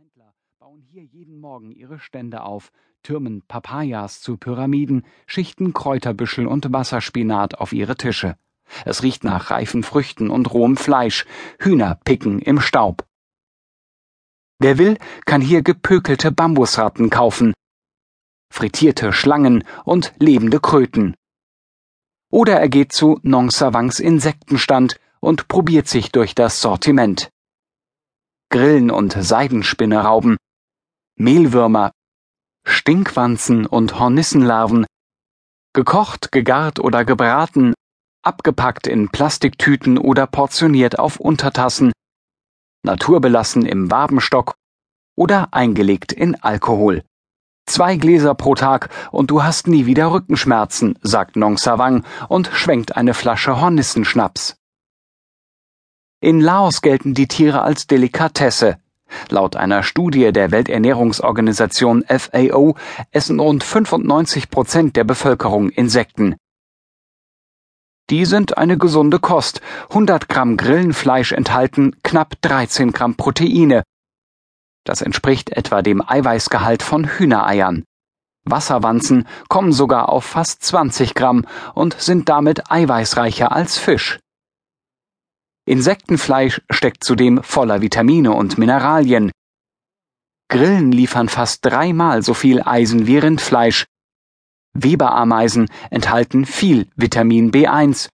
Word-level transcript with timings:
Händler 0.00 0.32
bauen 0.58 0.80
hier 0.80 1.04
jeden 1.04 1.38
Morgen 1.40 1.72
ihre 1.72 1.98
Stände 1.98 2.42
auf, 2.42 2.72
türmen 3.02 3.42
Papayas 3.46 4.22
zu 4.22 4.38
Pyramiden, 4.38 5.04
schichten 5.26 5.74
Kräuterbüschel 5.74 6.46
und 6.46 6.72
Wasserspinat 6.72 7.56
auf 7.56 7.74
ihre 7.74 7.96
Tische. 7.96 8.38
Es 8.86 9.02
riecht 9.02 9.24
nach 9.24 9.50
reifen 9.50 9.82
Früchten 9.82 10.30
und 10.30 10.54
rohem 10.54 10.78
Fleisch, 10.78 11.26
Hühner 11.58 12.00
picken 12.02 12.38
im 12.38 12.60
Staub. 12.60 13.06
Wer 14.58 14.78
will, 14.78 14.96
kann 15.26 15.42
hier 15.42 15.60
gepökelte 15.60 16.32
Bambusratten 16.32 17.10
kaufen, 17.10 17.52
frittierte 18.50 19.12
Schlangen 19.12 19.64
und 19.84 20.14
lebende 20.18 20.60
Kröten. 20.60 21.14
Oder 22.30 22.58
er 22.58 22.70
geht 22.70 22.92
zu 22.92 23.20
Nong 23.22 23.50
Savangs 23.50 24.00
Insektenstand 24.00 24.98
und 25.20 25.46
probiert 25.46 25.88
sich 25.88 26.10
durch 26.10 26.34
das 26.34 26.62
Sortiment. 26.62 27.30
Grillen 28.52 28.90
und 28.90 29.12
Seidenspinnerauben, 29.12 30.36
Mehlwürmer, 31.16 31.92
Stinkwanzen 32.66 33.64
und 33.64 34.00
Hornissenlarven, 34.00 34.86
gekocht, 35.72 36.32
gegart 36.32 36.80
oder 36.80 37.04
gebraten, 37.04 37.74
abgepackt 38.22 38.88
in 38.88 39.08
Plastiktüten 39.08 39.98
oder 39.98 40.26
portioniert 40.26 40.98
auf 40.98 41.20
Untertassen, 41.20 41.92
naturbelassen 42.82 43.64
im 43.64 43.88
Wabenstock 43.88 44.54
oder 45.16 45.48
eingelegt 45.52 46.12
in 46.12 46.34
Alkohol. 46.42 47.04
Zwei 47.66 47.94
Gläser 47.96 48.34
pro 48.34 48.56
Tag 48.56 48.88
und 49.12 49.30
du 49.30 49.44
hast 49.44 49.68
nie 49.68 49.86
wieder 49.86 50.12
Rückenschmerzen, 50.12 50.98
sagt 51.02 51.36
Nong 51.36 51.56
Savang 51.56 52.04
und 52.28 52.48
schwenkt 52.52 52.96
eine 52.96 53.14
Flasche 53.14 53.60
Hornissenschnaps. 53.60 54.59
In 56.22 56.38
Laos 56.38 56.82
gelten 56.82 57.14
die 57.14 57.28
Tiere 57.28 57.62
als 57.62 57.86
Delikatesse. 57.86 58.78
Laut 59.30 59.56
einer 59.56 59.82
Studie 59.82 60.32
der 60.32 60.50
Welternährungsorganisation 60.50 62.04
FAO 62.06 62.76
essen 63.10 63.40
rund 63.40 63.64
95 63.64 64.50
Prozent 64.50 64.96
der 64.96 65.04
Bevölkerung 65.04 65.70
Insekten. 65.70 66.36
Die 68.10 68.26
sind 68.26 68.58
eine 68.58 68.76
gesunde 68.76 69.18
Kost. 69.18 69.62
100 69.88 70.28
Gramm 70.28 70.58
Grillenfleisch 70.58 71.32
enthalten 71.32 71.96
knapp 72.02 72.34
13 72.42 72.92
Gramm 72.92 73.14
Proteine. 73.14 73.82
Das 74.84 75.00
entspricht 75.00 75.50
etwa 75.50 75.80
dem 75.80 76.06
Eiweißgehalt 76.06 76.82
von 76.82 77.06
Hühnereiern. 77.06 77.84
Wasserwanzen 78.44 79.26
kommen 79.48 79.72
sogar 79.72 80.10
auf 80.10 80.24
fast 80.24 80.62
20 80.64 81.14
Gramm 81.14 81.46
und 81.74 81.98
sind 81.98 82.28
damit 82.28 82.70
eiweißreicher 82.70 83.52
als 83.52 83.78
Fisch. 83.78 84.18
Insektenfleisch 85.66 86.62
steckt 86.70 87.04
zudem 87.04 87.42
voller 87.42 87.80
Vitamine 87.80 88.32
und 88.32 88.58
Mineralien. 88.58 89.30
Grillen 90.48 90.90
liefern 90.90 91.28
fast 91.28 91.64
dreimal 91.64 92.22
so 92.22 92.34
viel 92.34 92.62
Eisen 92.62 93.06
wie 93.06 93.18
Rindfleisch. 93.18 93.86
Weberameisen 94.72 95.68
enthalten 95.90 96.44
viel 96.44 96.88
Vitamin 96.96 97.52
B1. 97.52 98.08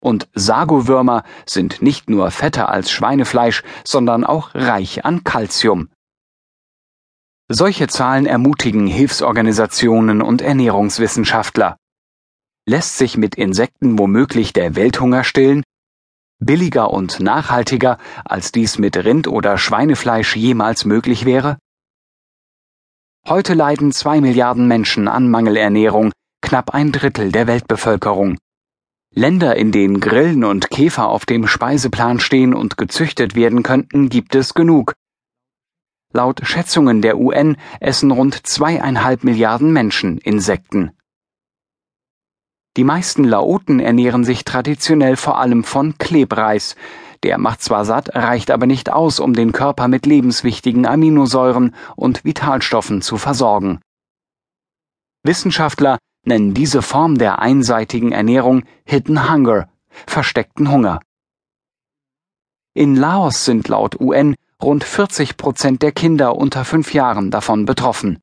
Und 0.00 0.28
Sagowürmer 0.34 1.24
sind 1.46 1.80
nicht 1.80 2.10
nur 2.10 2.30
fetter 2.30 2.68
als 2.68 2.90
Schweinefleisch, 2.90 3.62
sondern 3.84 4.24
auch 4.24 4.54
reich 4.54 5.04
an 5.04 5.24
Kalzium. 5.24 5.88
Solche 7.48 7.88
Zahlen 7.88 8.26
ermutigen 8.26 8.86
Hilfsorganisationen 8.86 10.22
und 10.22 10.40
Ernährungswissenschaftler. 10.40 11.78
Lässt 12.66 12.96
sich 12.96 13.16
mit 13.16 13.34
Insekten 13.34 13.98
womöglich 13.98 14.52
der 14.52 14.76
Welthunger 14.76 15.24
stillen? 15.24 15.62
Billiger 16.44 16.90
und 16.90 17.20
nachhaltiger, 17.20 17.98
als 18.24 18.52
dies 18.52 18.78
mit 18.78 18.96
Rind 18.96 19.28
oder 19.28 19.58
Schweinefleisch 19.58 20.36
jemals 20.36 20.84
möglich 20.84 21.24
wäre? 21.24 21.58
Heute 23.26 23.54
leiden 23.54 23.92
zwei 23.92 24.20
Milliarden 24.20 24.68
Menschen 24.68 25.08
an 25.08 25.30
Mangelernährung, 25.30 26.12
knapp 26.42 26.70
ein 26.74 26.92
Drittel 26.92 27.32
der 27.32 27.46
Weltbevölkerung. 27.46 28.36
Länder, 29.14 29.56
in 29.56 29.72
denen 29.72 30.00
Grillen 30.00 30.44
und 30.44 30.70
Käfer 30.70 31.08
auf 31.08 31.24
dem 31.24 31.46
Speiseplan 31.46 32.20
stehen 32.20 32.52
und 32.52 32.76
gezüchtet 32.76 33.34
werden 33.34 33.62
könnten, 33.62 34.08
gibt 34.08 34.34
es 34.34 34.54
genug. 34.54 34.94
Laut 36.12 36.40
Schätzungen 36.44 37.00
der 37.00 37.18
UN 37.18 37.56
essen 37.80 38.10
rund 38.10 38.46
zweieinhalb 38.46 39.24
Milliarden 39.24 39.72
Menschen 39.72 40.18
Insekten. 40.18 40.92
Die 42.76 42.84
meisten 42.84 43.22
Laoten 43.22 43.78
ernähren 43.78 44.24
sich 44.24 44.44
traditionell 44.44 45.16
vor 45.16 45.38
allem 45.38 45.62
von 45.62 45.96
Klebreis. 45.98 46.74
Der 47.22 47.38
macht 47.38 47.62
zwar 47.62 47.84
satt, 47.84 48.14
reicht 48.14 48.50
aber 48.50 48.66
nicht 48.66 48.90
aus, 48.90 49.20
um 49.20 49.32
den 49.32 49.52
Körper 49.52 49.86
mit 49.86 50.06
lebenswichtigen 50.06 50.84
Aminosäuren 50.84 51.74
und 51.94 52.24
Vitalstoffen 52.24 53.00
zu 53.00 53.16
versorgen. 53.16 53.80
Wissenschaftler 55.22 55.98
nennen 56.26 56.52
diese 56.52 56.82
Form 56.82 57.16
der 57.16 57.38
einseitigen 57.38 58.12
Ernährung 58.12 58.64
Hidden 58.84 59.30
Hunger, 59.30 59.68
versteckten 60.06 60.70
Hunger. 60.70 61.00
In 62.74 62.96
Laos 62.96 63.44
sind 63.44 63.68
laut 63.68 64.00
UN 64.00 64.34
rund 64.60 64.82
40 64.82 65.36
Prozent 65.36 65.82
der 65.82 65.92
Kinder 65.92 66.36
unter 66.36 66.64
fünf 66.64 66.92
Jahren 66.92 67.30
davon 67.30 67.66
betroffen. 67.66 68.18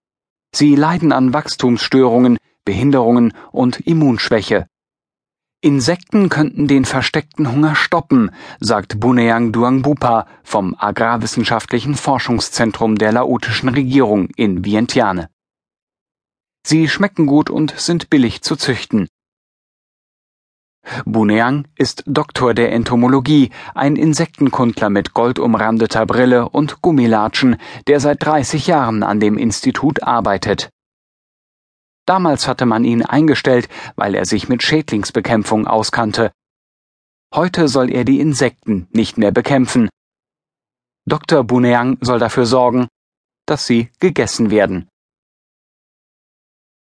Sie 0.54 0.76
leiden 0.76 1.14
an 1.14 1.34
Wachstumsstörungen, 1.34 2.38
Behinderungen 2.66 3.34
und 3.52 3.80
Immunschwäche. 3.80 4.68
Insekten 5.64 6.30
könnten 6.30 6.68
den 6.68 6.86
versteckten 6.86 7.52
Hunger 7.52 7.76
stoppen, 7.76 8.32
sagt 8.60 9.00
Buneang 9.00 9.52
Duangbupa 9.52 10.26
vom 10.44 10.76
Agrarwissenschaftlichen 10.78 11.94
Forschungszentrum 11.94 12.98
der 12.98 13.12
laotischen 13.12 13.70
Regierung 13.70 14.30
in 14.36 14.66
Vientiane. 14.66 15.30
Sie 16.66 16.90
schmecken 16.90 17.28
gut 17.28 17.52
und 17.52 17.80
sind 17.80 18.10
billig 18.10 18.42
zu 18.42 18.56
züchten. 18.56 19.08
Buneang 21.06 21.68
ist 21.76 22.04
Doktor 22.08 22.56
der 22.56 22.72
Entomologie, 22.72 23.52
ein 23.76 23.96
Insektenkundler 23.96 24.90
mit 24.90 25.14
goldumrandeter 25.14 26.08
Brille 26.08 26.50
und 26.50 26.82
Gummilatschen, 26.82 27.58
der 27.86 28.00
seit 28.00 28.26
30 28.26 28.66
Jahren 28.66 29.04
an 29.04 29.20
dem 29.20 29.38
Institut 29.38 30.02
arbeitet. 30.02 30.72
Damals 32.06 32.48
hatte 32.48 32.66
man 32.66 32.84
ihn 32.84 33.04
eingestellt, 33.04 33.70
weil 33.96 34.16
er 34.16 34.26
sich 34.26 34.50
mit 34.50 34.64
Schädlingsbekämpfung 34.64 35.68
auskannte. 35.68 36.32
Heute 37.34 37.68
soll 37.68 37.92
er 37.92 38.04
die 38.04 38.20
Insekten 38.20 38.88
nicht 38.92 39.18
mehr 39.18 39.32
bekämpfen. 39.32 39.90
Dr. 41.08 41.44
Buneang 41.44 41.98
soll 42.02 42.20
dafür 42.20 42.46
sorgen, 42.46 42.88
dass 43.46 43.66
sie 43.66 43.90
gegessen 44.00 44.52
werden. 44.52 44.88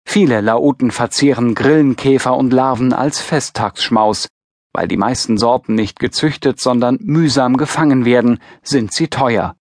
Viele 0.06 0.40
Laoten 0.40 0.90
verzehren 0.90 1.54
Grillenkäfer 1.54 2.34
und 2.34 2.52
Larven 2.52 2.92
als 2.92 3.20
Festtagsschmaus. 3.20 4.28
Weil 4.72 4.88
die 4.88 4.96
meisten 4.96 5.38
Sorten 5.38 5.74
nicht 5.74 5.98
gezüchtet, 5.98 6.60
sondern 6.60 6.98
mühsam 7.00 7.56
gefangen 7.56 8.04
werden, 8.04 8.40
sind 8.62 8.92
sie 8.92 9.08
teuer. 9.08 9.56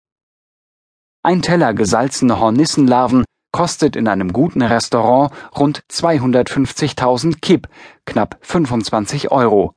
Ein 1.22 1.42
Teller 1.42 1.74
gesalzene 1.74 2.38
Hornissenlarven 2.38 3.24
kostet 3.56 3.96
in 3.96 4.06
einem 4.06 4.34
guten 4.34 4.60
Restaurant 4.60 5.32
rund 5.58 5.82
250.000 5.90 7.40
Kip, 7.40 7.68
knapp 8.04 8.36
25 8.42 9.30
Euro. 9.30 9.72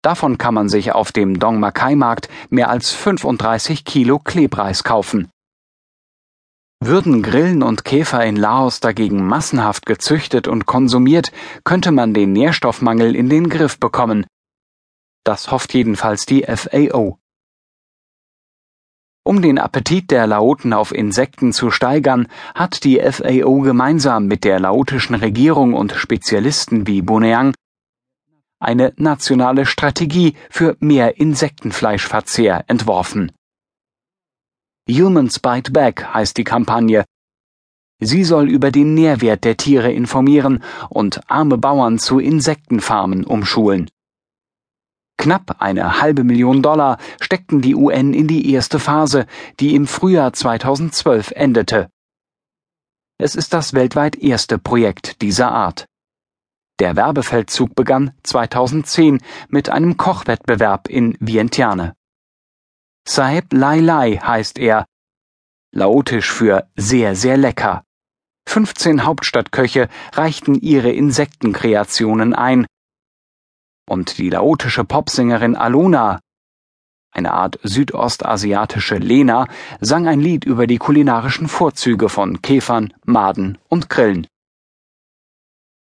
Davon 0.00 0.38
kann 0.38 0.54
man 0.54 0.70
sich 0.70 0.92
auf 0.92 1.12
dem 1.12 1.38
Dong 1.38 1.60
Makai 1.60 1.94
Markt 1.94 2.30
mehr 2.48 2.70
als 2.70 2.90
35 2.90 3.84
Kilo 3.84 4.18
Klebreis 4.18 4.82
kaufen. 4.82 5.28
Würden 6.80 7.22
Grillen 7.22 7.62
und 7.62 7.84
Käfer 7.84 8.24
in 8.24 8.36
Laos 8.36 8.80
dagegen 8.80 9.26
massenhaft 9.26 9.84
gezüchtet 9.84 10.48
und 10.48 10.64
konsumiert, 10.64 11.32
könnte 11.64 11.92
man 11.92 12.14
den 12.14 12.32
Nährstoffmangel 12.32 13.14
in 13.14 13.28
den 13.28 13.50
Griff 13.50 13.78
bekommen. 13.78 14.24
Das 15.22 15.50
hofft 15.50 15.74
jedenfalls 15.74 16.24
die 16.24 16.44
FAO. 16.44 17.18
Um 19.32 19.40
den 19.40 19.58
Appetit 19.58 20.10
der 20.10 20.26
Laoten 20.26 20.74
auf 20.74 20.92
Insekten 20.92 21.54
zu 21.54 21.70
steigern, 21.70 22.28
hat 22.54 22.84
die 22.84 23.00
FAO 23.00 23.60
gemeinsam 23.60 24.26
mit 24.26 24.44
der 24.44 24.60
laotischen 24.60 25.14
Regierung 25.14 25.72
und 25.72 25.92
Spezialisten 25.92 26.86
wie 26.86 27.00
Buneang 27.00 27.54
eine 28.60 28.92
nationale 28.98 29.64
Strategie 29.64 30.34
für 30.50 30.76
mehr 30.80 31.16
Insektenfleischverzehr 31.18 32.64
entworfen. 32.66 33.32
Humans 34.86 35.38
Bite 35.38 35.72
Back 35.72 36.12
heißt 36.12 36.36
die 36.36 36.44
Kampagne. 36.44 37.06
Sie 38.00 38.24
soll 38.24 38.50
über 38.50 38.70
den 38.70 38.92
Nährwert 38.92 39.44
der 39.44 39.56
Tiere 39.56 39.90
informieren 39.90 40.62
und 40.90 41.22
arme 41.30 41.56
Bauern 41.56 41.98
zu 41.98 42.18
Insektenfarmen 42.18 43.24
umschulen. 43.24 43.88
Knapp 45.18 45.56
eine 45.60 46.00
halbe 46.00 46.24
Million 46.24 46.62
Dollar 46.62 46.98
steckten 47.20 47.60
die 47.60 47.74
UN 47.74 48.12
in 48.12 48.26
die 48.26 48.52
erste 48.52 48.78
Phase, 48.78 49.26
die 49.60 49.74
im 49.74 49.86
Frühjahr 49.86 50.32
2012 50.32 51.32
endete. 51.32 51.88
Es 53.18 53.36
ist 53.36 53.52
das 53.52 53.72
weltweit 53.72 54.16
erste 54.16 54.58
Projekt 54.58 55.22
dieser 55.22 55.52
Art. 55.52 55.86
Der 56.80 56.96
Werbefeldzug 56.96 57.74
begann 57.76 58.12
2010 58.24 59.20
mit 59.48 59.68
einem 59.68 59.96
Kochwettbewerb 59.96 60.88
in 60.88 61.16
Vientiane. 61.20 61.94
Saeb 63.06 63.52
Lai 63.52 63.80
Lai 63.80 64.16
heißt 64.16 64.58
er. 64.58 64.86
Laotisch 65.72 66.32
für 66.32 66.68
sehr, 66.76 67.14
sehr 67.14 67.36
lecker. 67.36 67.84
15 68.48 69.04
Hauptstadtköche 69.04 69.88
reichten 70.12 70.54
ihre 70.56 70.90
Insektenkreationen 70.90 72.34
ein. 72.34 72.66
Und 73.88 74.18
die 74.18 74.30
laotische 74.30 74.84
Popsängerin 74.84 75.56
Alona, 75.56 76.20
eine 77.12 77.32
Art 77.32 77.58
südostasiatische 77.62 78.96
Lena, 78.96 79.46
sang 79.80 80.08
ein 80.08 80.20
Lied 80.20 80.44
über 80.44 80.66
die 80.66 80.78
kulinarischen 80.78 81.48
Vorzüge 81.48 82.08
von 82.08 82.40
Käfern, 82.40 82.94
Maden 83.04 83.58
und 83.68 83.90
Grillen. 83.90 84.26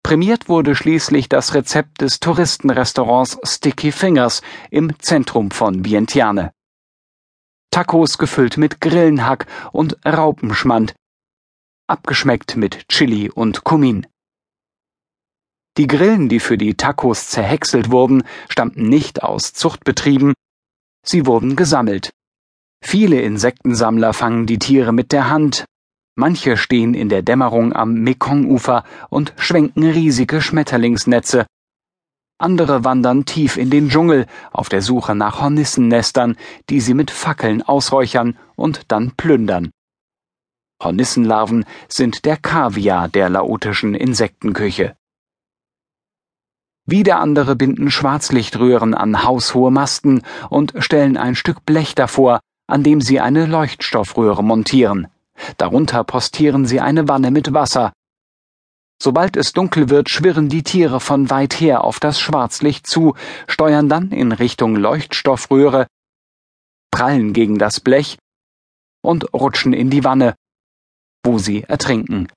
Prämiert 0.03 0.49
wurde 0.49 0.75
schließlich 0.75 1.29
das 1.29 1.53
Rezept 1.53 2.01
des 2.01 2.19
Touristenrestaurants 2.19 3.37
Sticky 3.43 3.91
Fingers 3.91 4.41
im 4.69 4.99
Zentrum 4.99 5.51
von 5.51 5.85
Vientiane. 5.85 6.51
Tacos 7.71 8.17
gefüllt 8.17 8.57
mit 8.57 8.81
Grillenhack 8.81 9.47
und 9.71 9.97
Raupenschmand, 10.05 10.93
abgeschmeckt 11.87 12.55
mit 12.57 12.87
Chili 12.89 13.29
und 13.29 13.63
Kumin. 13.63 14.05
Die 15.77 15.87
Grillen, 15.87 16.29
die 16.29 16.39
für 16.39 16.57
die 16.57 16.75
Tacos 16.75 17.29
zerhäckselt 17.29 17.91
wurden, 17.91 18.23
stammten 18.49 18.89
nicht 18.89 19.23
aus 19.23 19.53
Zuchtbetrieben, 19.53 20.33
sie 21.05 21.25
wurden 21.25 21.55
gesammelt. 21.55 22.11
Viele 22.83 23.21
Insektensammler 23.21 24.13
fangen 24.13 24.45
die 24.45 24.59
Tiere 24.59 24.91
mit 24.91 25.11
der 25.11 25.29
Hand, 25.29 25.65
manche 26.15 26.57
stehen 26.57 26.93
in 26.93 27.09
der 27.09 27.21
Dämmerung 27.23 27.73
am 27.73 27.93
Mekongufer 27.95 28.83
und 29.09 29.33
schwenken 29.37 29.83
riesige 29.83 30.41
Schmetterlingsnetze, 30.41 31.45
andere 32.43 32.83
wandern 32.83 33.23
tief 33.23 33.55
in 33.55 33.69
den 33.69 33.87
Dschungel 33.87 34.25
auf 34.51 34.67
der 34.67 34.81
Suche 34.81 35.15
nach 35.15 35.39
Hornissennestern, 35.39 36.35
die 36.69 36.81
sie 36.81 36.93
mit 36.93 37.09
Fackeln 37.09 37.61
ausräuchern 37.61 38.37
und 38.57 38.91
dann 38.91 39.11
plündern. 39.15 39.71
Hornissenlarven 40.83 41.63
sind 41.87 42.25
der 42.25 42.35
Kaviar 42.35 43.07
der 43.07 43.29
laotischen 43.29 43.95
Insektenküche. 43.95 44.97
Wieder 46.85 47.19
andere 47.19 47.55
binden 47.55 47.89
Schwarzlichtröhren 47.89 48.93
an 48.93 49.23
haushohe 49.23 49.71
Masten 49.71 50.21
und 50.49 50.73
stellen 50.79 51.15
ein 51.15 51.35
Stück 51.35 51.65
Blech 51.65 51.95
davor, 51.95 52.41
an 52.67 52.83
dem 52.83 52.99
sie 52.99 53.19
eine 53.19 53.45
Leuchtstoffröhre 53.45 54.43
montieren. 54.43 55.07
Darunter 55.57 56.03
postieren 56.03 56.65
sie 56.65 56.81
eine 56.81 57.07
Wanne 57.07 57.31
mit 57.31 57.53
Wasser. 57.53 57.93
Sobald 59.01 59.37
es 59.37 59.53
dunkel 59.53 59.89
wird, 59.89 60.09
schwirren 60.09 60.49
die 60.49 60.63
Tiere 60.63 60.99
von 60.99 61.29
weit 61.29 61.59
her 61.59 61.83
auf 61.83 61.99
das 61.99 62.19
Schwarzlicht 62.19 62.87
zu, 62.87 63.15
steuern 63.47 63.89
dann 63.89 64.11
in 64.11 64.31
Richtung 64.31 64.75
Leuchtstoffröhre, 64.75 65.87
prallen 66.91 67.33
gegen 67.33 67.57
das 67.57 67.79
Blech 67.79 68.17
und 69.01 69.33
rutschen 69.33 69.73
in 69.73 69.89
die 69.89 70.03
Wanne, 70.03 70.35
wo 71.25 71.37
sie 71.37 71.63
ertrinken. 71.63 72.27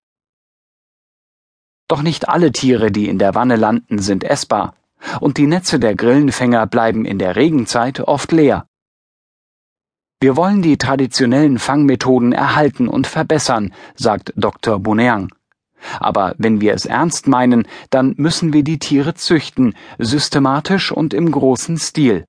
Doch 1.88 2.02
nicht 2.02 2.28
alle 2.28 2.52
Tiere, 2.52 2.90
die 2.90 3.08
in 3.08 3.18
der 3.18 3.34
Wanne 3.34 3.56
landen, 3.56 3.98
sind 3.98 4.24
essbar, 4.24 4.74
und 5.20 5.38
die 5.38 5.46
Netze 5.46 5.78
der 5.78 5.94
Grillenfänger 5.94 6.66
bleiben 6.66 7.04
in 7.04 7.18
der 7.18 7.36
Regenzeit 7.36 8.00
oft 8.00 8.32
leer. 8.32 8.66
Wir 10.20 10.36
wollen 10.36 10.62
die 10.62 10.78
traditionellen 10.78 11.58
Fangmethoden 11.58 12.32
erhalten 12.32 12.88
und 12.88 13.06
verbessern, 13.06 13.74
sagt 13.94 14.32
Dr. 14.36 14.78
Boneang. 14.80 15.30
Aber 16.00 16.34
wenn 16.38 16.60
wir 16.60 16.72
es 16.74 16.86
ernst 16.86 17.28
meinen, 17.28 17.68
dann 17.90 18.14
müssen 18.16 18.52
wir 18.52 18.64
die 18.64 18.78
Tiere 18.78 19.14
züchten, 19.14 19.74
systematisch 19.98 20.90
und 20.90 21.12
im 21.12 21.30
großen 21.30 21.76
Stil. 21.76 22.24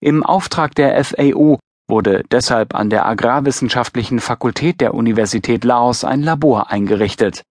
Im 0.00 0.24
Auftrag 0.24 0.74
der 0.74 1.02
FAO 1.04 1.60
wurde 1.88 2.24
deshalb 2.30 2.74
an 2.74 2.90
der 2.90 3.06
Agrarwissenschaftlichen 3.06 4.20
Fakultät 4.20 4.80
der 4.80 4.94
Universität 4.94 5.64
Laos 5.64 6.04
ein 6.04 6.22
Labor 6.22 6.70
eingerichtet. 6.70 7.42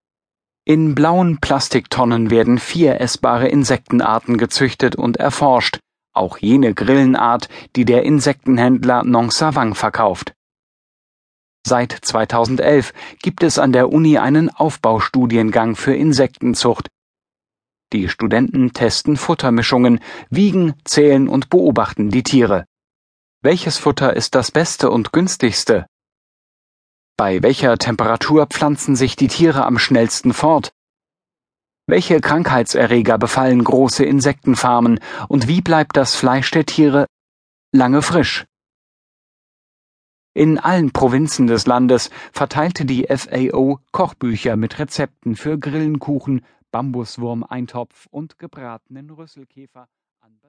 In 0.66 0.94
blauen 0.96 1.40
Plastiktonnen 1.40 2.30
werden 2.30 2.60
vier 2.60 3.02
essbare 3.02 3.48
Insektenarten 3.48 4.38
gezüchtet 4.38 4.96
und 4.96 5.18
erforscht, 5.18 5.80
auch 6.14 6.38
jene 6.38 6.74
Grillenart, 6.74 7.50
die 7.76 7.86
der 7.86 8.04
Insektenhändler 8.04 9.04
Nong 9.04 9.32
Savang 9.32 9.76
verkauft. 9.76 10.34
Seit 11.66 11.92
2011 11.92 12.94
gibt 13.22 13.44
es 13.44 13.60
an 13.60 13.72
der 13.72 13.92
Uni 13.92 14.18
einen 14.18 14.50
Aufbaustudiengang 14.50 15.76
für 15.76 15.96
Insektenzucht. 15.96 16.88
Die 17.94 18.10
Studenten 18.10 18.74
testen 18.74 19.18
Futtermischungen, 19.18 20.00
wiegen, 20.30 20.74
zählen 20.86 21.28
und 21.28 21.50
beobachten 21.50 22.10
die 22.10 22.24
Tiere. 22.24 22.66
Welches 23.44 23.80
Futter 23.80 24.16
ist 24.16 24.36
das 24.36 24.52
beste 24.52 24.92
und 24.92 25.14
günstigste? 25.14 25.88
Bei 27.18 27.42
welcher 27.42 27.76
Temperatur 27.80 28.46
pflanzen 28.46 28.96
sich 28.96 29.16
die 29.16 29.30
Tiere 29.30 29.66
am 29.66 29.80
schnellsten 29.80 30.32
fort? 30.32 30.72
Welche 31.88 32.22
Krankheitserreger 32.22 33.18
befallen 33.18 33.64
große 33.64 34.06
Insektenfarmen 34.06 35.00
und 35.28 35.48
wie 35.48 35.62
bleibt 35.62 35.98
das 35.98 36.16
Fleisch 36.16 36.52
der 36.52 36.68
Tiere 36.68 37.08
lange 37.72 38.04
frisch? 38.04 38.46
In 40.36 40.60
allen 40.60 40.92
Provinzen 40.92 41.48
des 41.48 41.66
Landes 41.66 42.12
verteilte 42.32 42.86
die 42.86 43.08
FAO 43.08 43.80
Kochbücher 43.92 44.56
mit 44.56 44.78
Rezepten 44.78 45.36
für 45.36 45.58
Grillenkuchen, 45.58 46.46
Bambuswurmeintopf 46.70 48.06
und 48.12 48.38
gebratenen 48.38 49.10
Rüsselkäfer 49.10 49.90
an 50.20 50.40